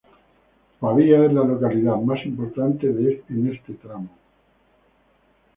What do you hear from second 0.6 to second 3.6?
Pavía es la localidad más importante en